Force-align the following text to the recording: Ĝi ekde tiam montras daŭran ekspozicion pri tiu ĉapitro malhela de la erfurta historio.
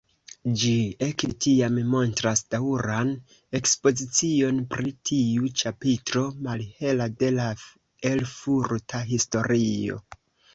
Ĝi 0.59 0.71
ekde 1.07 1.35
tiam 1.45 1.75
montras 1.89 2.41
daŭran 2.53 3.11
ekspozicion 3.59 4.63
pri 4.71 4.95
tiu 5.11 5.51
ĉapitro 5.63 6.25
malhela 6.49 7.09
de 7.21 7.31
la 7.37 7.47
erfurta 8.15 9.05
historio. 9.13 10.01